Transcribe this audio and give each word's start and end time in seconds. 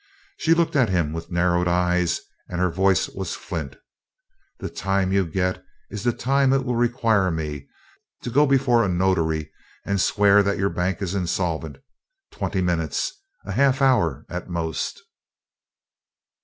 She 0.37 0.55
looked 0.55 0.75
at 0.75 0.89
him 0.89 1.13
with 1.13 1.29
narrowed 1.29 1.67
eyes 1.67 2.21
and 2.49 2.59
her 2.59 2.71
voice 2.71 3.07
was 3.07 3.35
flint: 3.35 3.75
"The 4.57 4.67
time 4.67 5.11
you'll 5.11 5.27
get 5.27 5.63
is 5.91 6.01
the 6.03 6.11
time 6.11 6.53
it 6.53 6.65
will 6.65 6.75
require 6.75 7.25
for 7.27 7.31
me 7.35 7.67
to 8.23 8.31
go 8.31 8.47
before 8.47 8.83
a 8.83 8.87
notary 8.89 9.51
and 9.85 10.01
swear 10.01 10.41
that 10.41 10.57
your 10.57 10.69
bank 10.71 11.03
is 11.03 11.13
insolvent 11.13 11.77
twenty 12.31 12.61
minutes 12.63 13.13
a 13.45 13.51
half 13.51 13.79
hour 13.79 14.25
at 14.27 14.49
most." 14.49 15.03